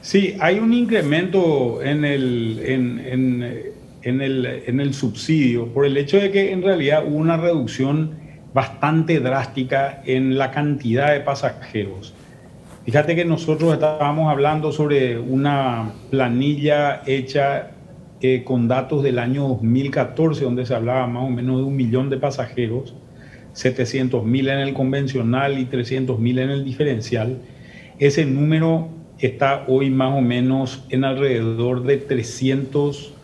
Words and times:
Sí, 0.00 0.36
hay 0.40 0.58
un 0.58 0.72
incremento 0.72 1.82
en 1.82 2.04
el, 2.06 2.58
en, 2.64 3.02
el, 4.02 4.46
en 4.66 4.80
el 4.80 4.94
subsidio 4.94 5.66
por 5.66 5.84
el 5.84 5.96
hecho 5.98 6.16
de 6.16 6.30
que 6.30 6.52
en 6.52 6.62
realidad 6.62 7.04
hubo 7.06 7.16
una 7.16 7.36
reducción 7.36 8.12
bastante 8.54 9.20
drástica 9.20 10.02
en 10.06 10.38
la 10.38 10.50
cantidad 10.50 11.12
de 11.12 11.20
pasajeros. 11.20 12.14
Fíjate 12.84 13.14
que 13.14 13.26
nosotros 13.26 13.74
estábamos 13.74 14.30
hablando 14.30 14.72
sobre 14.72 15.18
una 15.18 15.92
planilla 16.10 17.02
hecha 17.06 17.72
eh, 18.22 18.42
con 18.42 18.68
datos 18.68 19.02
del 19.02 19.18
año 19.18 19.48
2014, 19.48 20.44
donde 20.44 20.64
se 20.64 20.74
hablaba 20.74 21.06
más 21.06 21.24
o 21.24 21.30
menos 21.30 21.58
de 21.58 21.64
un 21.64 21.76
millón 21.76 22.08
de 22.08 22.16
pasajeros, 22.16 22.94
700 23.52 24.24
mil 24.24 24.48
en 24.48 24.60
el 24.60 24.72
convencional 24.72 25.58
y 25.58 25.66
300 25.66 26.18
mil 26.18 26.38
en 26.38 26.50
el 26.50 26.64
diferencial. 26.64 27.38
Ese 27.98 28.24
número 28.24 28.88
está 29.20 29.64
hoy 29.68 29.90
más 29.90 30.16
o 30.16 30.20
menos 30.20 30.84
en 30.90 31.04
alrededor 31.04 31.82
de 31.82 31.98
300, 31.98 33.14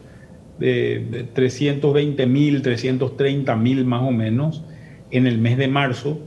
de 0.59 1.27
320 1.35 2.27
mil, 2.27 2.63
330 2.63 3.57
mil 3.57 3.85
más 3.85 4.03
o 4.03 4.11
menos 4.11 4.65
en 5.11 5.27
el 5.27 5.39
mes 5.39 5.59
de 5.59 5.69
marzo 5.69 6.21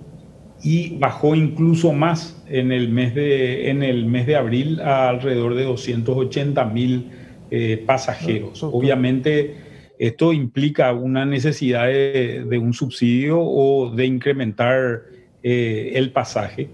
y 0.62 0.98
bajó 0.98 1.36
incluso 1.36 1.94
más 1.94 2.44
en 2.50 2.72
el 2.72 2.90
mes 2.90 3.16
de, 3.16 3.70
en 3.70 3.84
el 3.84 4.06
mes 4.06 4.28
de 4.28 4.36
abril 4.36 4.82
a 4.82 5.10
alrededor 5.10 5.56
de 5.56 5.64
280 5.64 6.66
mil 6.66 7.12
eh, 7.52 7.84
pasajeros. 7.86 8.64
Obviamente 8.64 9.56
esto 10.00 10.34
implica 10.34 10.94
una 10.94 11.26
necesidad 11.26 11.88
de, 11.88 12.60
un 12.62 12.74
subsidio 12.74 13.40
o 13.42 13.92
de 13.94 14.06
incrementar 14.06 15.02
eh, 15.44 15.92
el 15.96 16.12
pasaje. 16.12 16.70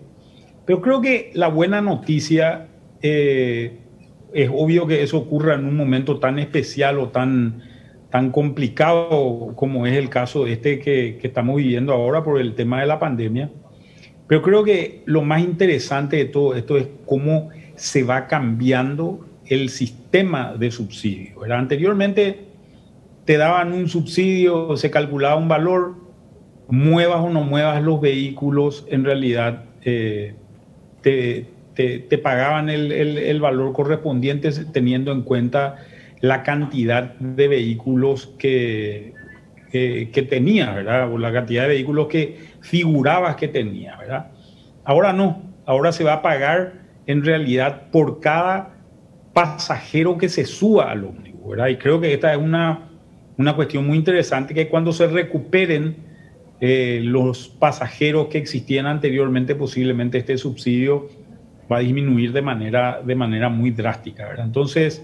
Pero 0.65 0.81
creo 0.81 1.01
que 1.01 1.31
la 1.33 1.47
buena 1.47 1.81
noticia 1.81 2.67
eh, 3.07 3.77
es 4.33 4.49
obvio 4.51 4.87
que 4.87 5.03
eso 5.03 5.17
ocurra 5.17 5.53
en 5.53 5.65
un 5.65 5.77
momento 5.77 6.17
tan 6.19 6.39
especial 6.39 6.97
o 6.97 7.09
tan, 7.09 7.61
tan 8.09 8.31
complicado 8.31 9.53
como 9.55 9.85
es 9.85 9.95
el 9.95 10.09
caso 10.09 10.47
este 10.47 10.79
que, 10.79 11.19
que 11.21 11.27
estamos 11.27 11.57
viviendo 11.57 11.93
ahora 11.93 12.23
por 12.23 12.41
el 12.41 12.55
tema 12.55 12.81
de 12.81 12.87
la 12.87 12.97
pandemia. 12.97 13.51
Pero 14.27 14.41
creo 14.41 14.63
que 14.63 15.03
lo 15.05 15.21
más 15.21 15.41
interesante 15.41 16.17
de 16.17 16.25
todo 16.25 16.55
esto 16.55 16.77
es 16.77 16.87
cómo 17.05 17.49
se 17.75 18.03
va 18.03 18.25
cambiando 18.25 19.27
el 19.45 19.69
sistema 19.69 20.55
de 20.57 20.71
subsidio. 20.71 21.43
Anteriormente 21.53 22.39
te 23.25 23.37
daban 23.37 23.71
un 23.71 23.87
subsidio, 23.87 24.77
se 24.77 24.89
calculaba 24.89 25.35
un 25.35 25.47
valor, 25.47 25.95
muevas 26.67 27.19
o 27.19 27.29
no 27.29 27.43
muevas 27.43 27.83
los 27.83 28.01
vehículos, 28.01 28.87
en 28.89 29.03
realidad 29.03 29.65
eh, 29.83 30.33
te, 31.01 31.45
te, 31.75 32.17
pagaban 32.17 32.69
el, 32.69 33.39
valor 33.41 33.73
correspondiente 33.73 34.49
teniendo 34.71 35.11
en 35.11 35.21
cuenta 35.21 35.77
la 36.21 36.43
cantidad 36.43 37.13
de 37.15 37.47
vehículos 37.47 38.33
que, 38.39 39.13
que, 39.71 40.27
tenías, 40.29 40.73
¿verdad? 40.73 41.11
O 41.11 41.17
la 41.17 41.33
cantidad 41.33 41.63
de 41.63 41.69
vehículos 41.69 42.07
que 42.07 42.37
figurabas 42.61 43.35
que 43.35 43.47
tenía, 43.47 43.97
¿verdad? 43.97 44.31
Ahora 44.85 45.11
no, 45.13 45.43
ahora 45.65 45.91
se 45.91 46.03
va 46.03 46.13
a 46.13 46.21
pagar 46.21 46.85
en 47.07 47.23
realidad 47.23 47.89
por 47.91 48.19
cada 48.21 48.75
pasajero 49.33 50.17
que 50.17 50.29
se 50.29 50.45
suba 50.45 50.89
al 50.89 51.03
ómnibus, 51.03 51.49
¿verdad? 51.49 51.67
Y 51.67 51.75
creo 51.75 51.99
que 51.99 52.13
esta 52.13 52.31
es 52.31 52.39
una, 52.39 52.89
una 53.37 53.55
cuestión 53.55 53.85
muy 53.85 53.97
interesante, 53.97 54.53
que 54.53 54.69
cuando 54.69 54.93
se 54.93 55.07
recuperen 55.07 55.97
eh, 56.61 57.01
los 57.03 57.49
pasajeros 57.49 58.27
que 58.27 58.37
existían 58.37 58.85
anteriormente, 58.85 59.55
posiblemente 59.55 60.19
este 60.19 60.37
subsidio 60.37 61.09
va 61.71 61.77
a 61.77 61.79
disminuir 61.79 62.31
de 62.31 62.41
manera, 62.41 63.01
de 63.03 63.15
manera 63.15 63.49
muy 63.49 63.71
drástica. 63.71 64.35
Entonces, 64.37 65.03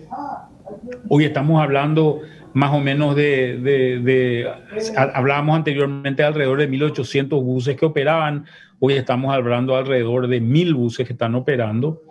hoy 1.09 1.25
estamos 1.25 1.61
hablando 1.61 2.21
más 2.53 2.73
o 2.73 2.79
menos 2.79 3.15
de, 3.15 3.57
de, 3.57 4.49
hablábamos 4.97 5.55
anteriormente 5.55 6.21
de 6.21 6.27
alrededor 6.27 6.59
de 6.59 6.69
1.800 6.69 7.29
buses 7.43 7.77
que 7.77 7.85
operaban, 7.85 8.45
hoy 8.79 8.93
estamos 8.93 9.33
hablando 9.33 9.75
alrededor 9.75 10.27
de 10.27 10.41
1.000 10.41 10.75
buses 10.75 11.07
que 11.07 11.13
están 11.13 11.35
operando. 11.35 12.01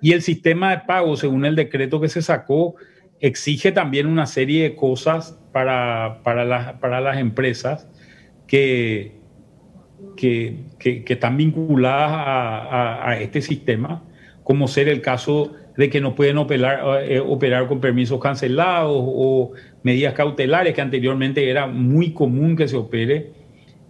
Y 0.00 0.12
el 0.12 0.22
sistema 0.22 0.70
de 0.70 0.78
pago, 0.86 1.16
según 1.16 1.44
el 1.44 1.56
decreto 1.56 2.00
que 2.00 2.08
se 2.08 2.22
sacó, 2.22 2.76
exige 3.20 3.70
también 3.70 4.06
una 4.06 4.26
serie 4.26 4.62
de 4.62 4.76
cosas 4.76 5.38
para, 5.52 6.20
para, 6.22 6.44
las, 6.44 6.74
para 6.74 7.00
las 7.00 7.18
empresas 7.18 7.88
que, 8.46 9.21
que, 10.16 10.56
están 10.80 11.36
vinculadas 11.36 12.10
a, 12.10 13.08
a, 13.08 13.20
este 13.20 13.40
sistema, 13.40 14.02
como 14.44 14.68
ser 14.68 14.88
el 14.88 15.00
caso 15.00 15.52
de 15.76 15.88
que 15.88 16.00
no 16.00 16.14
pueden 16.14 16.38
operar, 16.38 17.02
eh, 17.04 17.20
operar 17.20 17.66
con 17.66 17.80
permisos 17.80 18.20
cancelados 18.20 18.96
o 18.96 19.52
medidas 19.82 20.14
cautelares 20.14 20.74
que 20.74 20.80
anteriormente 20.80 21.48
era 21.48 21.66
muy 21.66 22.12
común 22.12 22.56
que 22.56 22.68
se 22.68 22.76
opere, 22.76 23.30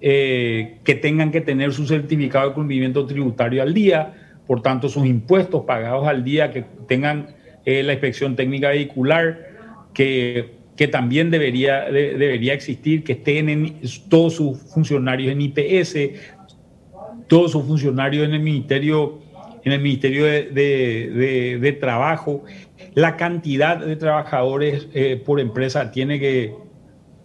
eh, 0.01 0.79
que 0.85 0.95
tengan 0.95 1.31
que 1.31 1.41
tener 1.41 1.73
su 1.73 1.87
certificado 1.87 2.49
de 2.49 2.55
cumplimiento 2.55 3.07
tributario 3.07 3.63
al 3.63 3.75
día, 3.75 4.15
por 4.47 4.63
tanto 4.63 4.89
sus 4.89 5.07
impuestos 5.07 5.65
pagados 5.65 6.07
al 6.07 6.25
día, 6.25 6.51
que 6.51 6.65
tengan 6.89 7.35
eh, 7.65 7.83
la 7.83 7.93
inspección 7.93 8.37
técnica 8.37 8.71
vehicular, 8.71 9.49
que 9.95 10.62
que 10.77 10.89
también 10.89 11.31
debería, 11.31 11.85
debería 11.85 12.55
existir, 12.55 13.05
que 13.05 13.13
estén 13.13 13.49
en, 13.49 13.81
todos 14.09 14.35
sus 14.35 14.59
funcionarios 14.59 15.33
en 15.33 15.43
IPS, 15.43 15.97
todos 17.29 17.53
sus 17.53 17.65
funcionarios 17.65 18.27
en 18.27 18.35
el 18.35 18.41
Ministerio, 18.41 19.21
en 19.65 19.73
el 19.73 19.81
ministerio 19.81 20.25
de, 20.25 21.59
de, 21.61 21.73
Trabajo. 21.73 22.45
La 22.95 23.17
cantidad 23.17 23.79
de 23.79 23.97
trabajadores 23.97 24.89
eh, 24.93 25.23
por 25.25 25.41
empresa 25.41 25.91
tiene 25.91 26.19
que, 26.19 26.55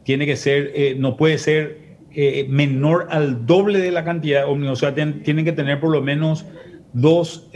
tiene 0.04 0.26
que 0.26 0.36
ser, 0.36 0.72
eh, 0.76 0.96
no 0.98 1.18
puede 1.18 1.38
ser 1.38 1.98
eh, 2.14 2.46
menor 2.50 3.08
al 3.10 3.46
doble 3.46 3.80
de 3.80 3.92
la 3.92 4.04
cantidad 4.04 4.46
de. 4.46 4.70
O 4.70 4.76
sea, 4.76 4.94
tienen 4.94 5.46
que 5.46 5.52
tener 5.52 5.80
por 5.80 5.92
lo 5.92 6.02
menos 6.02 6.46
dos 6.94 7.50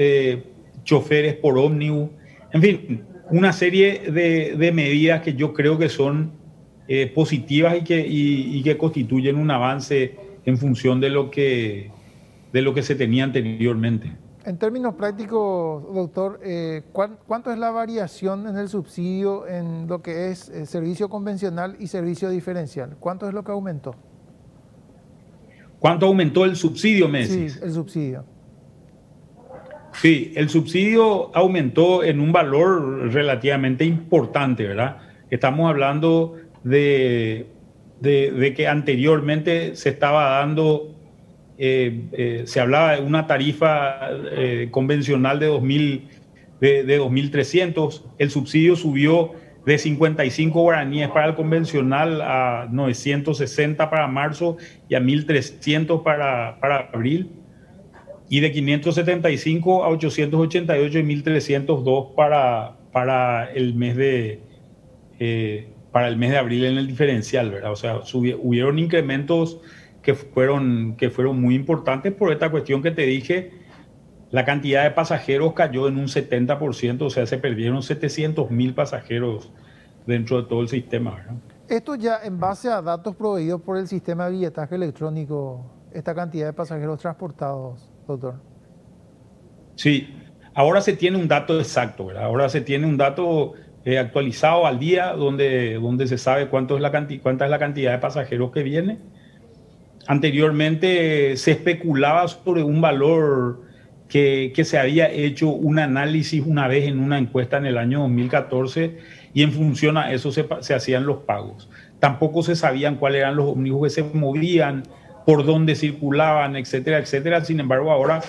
choferes 0.84 1.36
por 1.36 1.58
ómnibus. 1.58 2.10
En 2.54 2.62
fin, 2.62 3.04
una 3.32 3.54
serie 3.54 4.12
de, 4.12 4.72
medidas 4.72 5.22
que 5.22 5.34
yo 5.34 5.54
creo 5.54 5.78
que 5.78 5.90
son 5.90 6.32
eh, 6.88 7.08
positivas 7.08 7.78
y 7.78 7.84
que, 7.84 8.06
y, 8.08 8.62
que 8.64 8.78
constituyen 8.78 9.38
un 9.38 9.50
avance 9.52 10.16
en 10.46 10.58
función 10.58 11.00
de 11.00 11.10
lo 11.10 11.32
que, 11.32 11.92
de 12.52 12.62
lo 12.62 12.74
que 12.74 12.84
se 12.84 12.96
tenía 12.96 13.24
anteriormente. 13.24 14.12
En 14.44 14.58
términos 14.58 14.96
prácticos, 14.96 15.84
doctor, 15.94 16.40
eh, 16.44 16.82
¿cuánto 16.92 17.52
es 17.52 17.60
la 17.60 17.70
variación 17.70 18.48
en 18.48 18.58
el 18.58 18.70
subsidio 18.70 19.48
en 19.48 19.88
lo 19.88 20.02
que 20.02 20.32
es 20.32 20.50
eh, 20.50 20.66
servicio 20.66 21.10
convencional 21.10 21.76
y 21.80 21.88
servicio 21.88 22.30
diferencial? 22.30 22.98
¿Cuánto 23.00 23.28
es 23.28 23.34
lo 23.34 23.44
que 23.44 23.52
aumentó? 23.52 23.96
¿Cuánto 25.80 26.08
aumentó 26.08 26.44
el 26.46 26.56
subsidio, 26.56 27.08
Messi? 27.08 27.50
Sí, 27.50 27.60
el 27.64 27.72
subsidio. 27.72 28.26
Sí, 30.02 30.34
el 30.36 30.50
subsidio 30.50 31.30
aumentó 31.36 32.04
en 32.04 32.20
un 32.22 32.32
valor 32.32 33.14
relativamente 33.14 33.86
importante, 33.86 34.64
¿verdad? 34.64 34.98
Estamos 35.30 35.70
hablando 35.70 36.38
de, 36.64 37.46
de, 38.00 38.54
que 38.56 38.68
anteriormente 38.68 39.76
se 39.76 39.90
estaba 39.90 40.40
dando, 40.40 40.96
eh, 41.60 42.06
eh, 42.14 42.42
se 42.48 42.60
hablaba 42.60 42.96
de 42.96 43.04
una 43.04 43.28
tarifa 43.28 44.10
eh, 44.32 44.70
convencional 44.72 45.40
de 45.40 45.52
2.000, 45.52 46.02
de, 46.60 46.84
de 46.84 47.00
2.300, 47.00 48.02
el 48.18 48.32
subsidio 48.32 48.76
subió 48.76 49.34
de 49.68 49.78
55 49.78 50.60
guaraníes 50.60 51.10
para 51.10 51.28
el 51.28 51.36
convencional 51.36 52.24
a 52.24 52.68
960 52.72 53.88
para 53.88 54.08
marzo 54.08 54.58
y 54.90 54.96
a 54.96 55.00
1.300 55.00 56.02
para, 56.02 56.60
para 56.60 56.90
abril 56.92 57.30
y 58.32 58.40
de 58.40 58.54
575 58.54 59.84
a 59.84 59.90
888 59.90 61.00
y 61.00 61.04
1302 61.04 62.08
para, 62.16 62.78
para 62.94 63.52
el 63.52 63.76
mes 63.76 63.98
de 63.98 64.42
eh, 65.20 65.68
para 65.92 66.08
el 66.08 66.16
mes 66.16 66.32
de 66.32 66.38
abril 66.38 66.64
en 66.64 66.78
el 66.78 66.88
diferencial, 66.88 67.52
¿verdad? 67.52 67.74
O 67.74 67.76
sea, 67.76 68.00
hubieron 68.42 68.80
incrementos 68.80 69.60
que 70.02 70.16
fueron, 70.16 70.96
que 70.96 71.10
fueron 71.10 71.42
muy 71.42 71.56
importantes 71.56 72.14
por 72.14 72.32
esta 72.32 72.50
cuestión 72.50 72.82
que 72.82 72.92
te 72.92 73.02
dije. 73.02 73.52
La 74.30 74.46
cantidad 74.46 74.84
de 74.86 74.92
pasajeros 74.92 75.52
cayó 75.52 75.90
en 75.90 75.98
un 75.98 76.06
70%, 76.06 77.02
o 77.02 77.10
sea, 77.10 77.26
se 77.26 77.38
perdieron 77.38 77.84
700 77.84 78.50
mil 78.50 78.74
pasajeros 78.74 79.52
dentro 80.08 80.42
de 80.42 80.48
todo 80.48 80.62
el 80.62 80.70
sistema, 80.70 81.16
¿verdad? 81.16 81.36
Esto 81.68 81.96
ya 81.96 82.22
en 82.24 82.40
base 82.40 82.70
a 82.70 82.82
datos 82.82 83.14
proveídos 83.14 83.60
por 83.60 83.78
el 83.78 83.90
sistema 83.90 84.28
de 84.28 84.32
billetaje 84.32 84.76
electrónico, 84.76 85.70
esta 85.92 86.16
cantidad 86.16 86.46
de 86.46 86.54
pasajeros 86.54 86.98
transportados 87.02 87.91
doctor? 88.12 88.36
Sí, 89.76 90.14
ahora 90.54 90.82
se 90.82 90.94
tiene 90.94 91.18
un 91.18 91.28
dato 91.28 91.58
exacto. 91.60 92.10
Ahora 92.18 92.50
se 92.50 92.62
tiene 92.62 92.86
un 92.86 92.98
dato 92.98 93.54
eh, 93.84 93.98
actualizado 93.98 94.68
al 94.68 94.78
día 94.78 95.14
donde, 95.14 95.76
donde 95.76 96.08
se 96.08 96.18
sabe 96.18 96.48
cuánto 96.48 96.76
es 96.76 96.82
la 96.82 96.92
cuánta 96.92 97.46
es 97.46 97.52
la 97.52 97.60
cantidad 97.60 97.92
de 97.92 97.98
pasajeros 97.98 98.52
que 98.52 98.64
viene. 98.64 99.00
Anteriormente 100.08 101.36
se 101.38 101.52
especulaba 101.52 102.28
sobre 102.28 102.64
un 102.64 102.82
valor 102.82 103.62
que, 104.08 104.52
que, 104.54 104.66
se 104.66 104.78
había 104.78 105.10
hecho 105.10 105.50
un 105.50 105.80
análisis 105.80 106.44
una 106.46 106.68
vez 106.68 106.86
en 106.86 107.00
una 107.00 107.18
encuesta 107.18 107.58
en 107.58 107.66
el 107.66 107.78
año 107.78 108.02
2014 108.02 108.98
y 109.34 109.44
en 109.44 109.52
función 109.52 109.98
a 109.98 110.12
eso 110.12 110.32
se, 110.32 110.46
se 110.60 110.74
hacían 110.74 111.06
los 111.06 111.20
pagos. 111.20 111.70
Tampoco 112.00 112.44
se 112.44 112.56
sabían 112.56 112.98
cuáles 112.98 113.22
eran 113.22 113.36
los 113.36 113.48
ómnibus 113.48 113.88
que 113.88 113.90
se 113.90 114.04
movían, 114.04 114.84
por 115.26 115.46
dónde 115.46 115.76
circulaban, 115.76 116.56
etcétera, 116.56 117.00
etcétera. 117.00 117.44
Sin 117.44 117.60
embargo, 117.60 117.92
ahora 117.92 118.22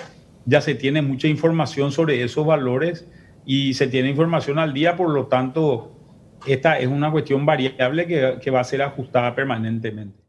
ya 0.44 0.60
se 0.60 0.74
tiene 0.74 1.02
mucha 1.02 1.28
información 1.28 1.92
sobre 1.92 2.22
esos 2.22 2.46
valores 2.46 3.06
y 3.44 3.74
se 3.74 3.86
tiene 3.86 4.10
información 4.10 4.58
al 4.58 4.72
día, 4.72 4.96
por 4.96 5.10
lo 5.10 5.26
tanto, 5.26 5.92
esta 6.46 6.78
es 6.78 6.88
una 6.88 7.10
cuestión 7.10 7.46
variable 7.46 8.06
que, 8.06 8.38
que 8.40 8.50
va 8.50 8.60
a 8.60 8.64
ser 8.64 8.82
ajustada 8.82 9.34
permanentemente. 9.34 10.21